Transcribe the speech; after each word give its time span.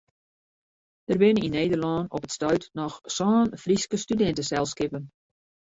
Der 1.09 1.17
binne 1.21 1.43
yn 1.47 1.55
Nederlân 1.59 2.09
op 2.15 2.25
it 2.27 2.35
stuit 2.37 2.63
noch 2.79 2.97
sân 3.15 3.45
Fryske 3.63 3.97
studinteselskippen. 4.03 5.03